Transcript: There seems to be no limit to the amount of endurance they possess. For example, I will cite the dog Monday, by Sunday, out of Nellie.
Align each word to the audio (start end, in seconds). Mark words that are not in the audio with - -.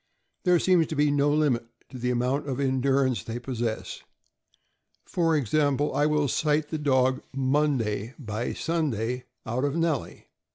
There 0.45 0.57
seems 0.57 0.87
to 0.87 0.95
be 0.95 1.11
no 1.11 1.29
limit 1.29 1.67
to 1.89 1.99
the 1.99 2.09
amount 2.09 2.47
of 2.49 2.59
endurance 2.59 3.23
they 3.23 3.37
possess. 3.37 4.01
For 5.05 5.35
example, 5.37 5.93
I 5.93 6.07
will 6.07 6.27
cite 6.27 6.69
the 6.69 6.79
dog 6.79 7.21
Monday, 7.35 8.15
by 8.17 8.53
Sunday, 8.53 9.25
out 9.45 9.63
of 9.63 9.75
Nellie. 9.75 10.25